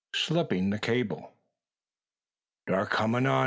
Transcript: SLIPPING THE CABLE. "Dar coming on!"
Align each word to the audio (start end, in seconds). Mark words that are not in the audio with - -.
SLIPPING 0.15 0.71
THE 0.71 0.79
CABLE. 0.79 1.31
"Dar 2.65 2.87
coming 2.87 3.27
on!" 3.27 3.39